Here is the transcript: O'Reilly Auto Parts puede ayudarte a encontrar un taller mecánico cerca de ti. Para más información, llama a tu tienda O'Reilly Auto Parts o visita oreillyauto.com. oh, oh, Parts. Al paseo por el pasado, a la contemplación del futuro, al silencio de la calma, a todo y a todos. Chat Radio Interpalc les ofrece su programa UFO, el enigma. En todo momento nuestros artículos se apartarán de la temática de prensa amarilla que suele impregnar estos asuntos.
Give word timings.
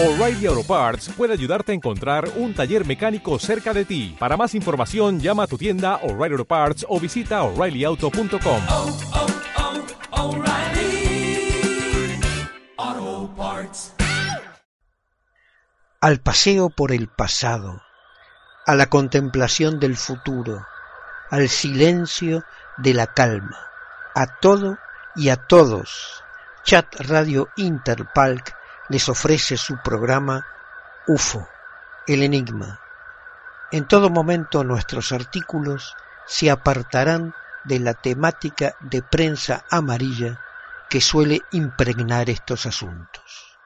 O'Reilly 0.00 0.46
Auto 0.46 0.62
Parts 0.62 1.08
puede 1.16 1.32
ayudarte 1.32 1.72
a 1.72 1.74
encontrar 1.74 2.30
un 2.36 2.54
taller 2.54 2.86
mecánico 2.86 3.36
cerca 3.40 3.74
de 3.74 3.84
ti. 3.84 4.14
Para 4.16 4.36
más 4.36 4.54
información, 4.54 5.18
llama 5.18 5.42
a 5.42 5.46
tu 5.48 5.58
tienda 5.58 5.96
O'Reilly 6.04 6.34
Auto 6.34 6.44
Parts 6.44 6.86
o 6.88 7.00
visita 7.00 7.42
oreillyauto.com. 7.42 8.62
oh, 8.70 8.96
oh, 12.76 13.34
Parts. 13.36 13.94
Al 16.00 16.20
paseo 16.20 16.70
por 16.70 16.92
el 16.92 17.08
pasado, 17.08 17.82
a 18.66 18.76
la 18.76 18.86
contemplación 18.86 19.80
del 19.80 19.96
futuro, 19.96 20.64
al 21.28 21.48
silencio 21.48 22.44
de 22.76 22.94
la 22.94 23.08
calma, 23.08 23.58
a 24.14 24.38
todo 24.38 24.78
y 25.16 25.30
a 25.30 25.36
todos. 25.48 26.22
Chat 26.62 26.94
Radio 27.00 27.48
Interpalc 27.56 28.57
les 28.88 29.08
ofrece 29.08 29.56
su 29.56 29.80
programa 29.80 30.46
UFO, 31.04 31.48
el 32.06 32.22
enigma. 32.22 32.80
En 33.70 33.86
todo 33.86 34.10
momento 34.10 34.64
nuestros 34.64 35.12
artículos 35.12 35.96
se 36.24 36.50
apartarán 36.50 37.34
de 37.62 37.80
la 37.80 37.94
temática 37.94 38.74
de 38.80 39.02
prensa 39.02 39.64
amarilla 39.70 40.40
que 40.88 41.02
suele 41.02 41.46
impregnar 41.50 42.30
estos 42.30 42.64
asuntos. 42.64 43.57